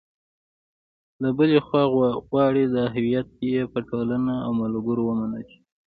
له 1.21 1.29
بلې 1.37 1.59
خوا 1.65 1.83
غواړي 2.27 2.63
دا 2.75 2.83
هویت 2.95 3.29
یې 3.51 3.61
په 3.73 3.79
ټولنه 3.89 4.33
او 4.45 4.51
ملګرو 4.61 5.03
ومنل 5.05 5.43
شي. 5.51 5.59